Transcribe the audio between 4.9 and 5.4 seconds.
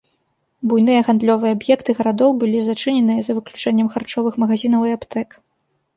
аптэк.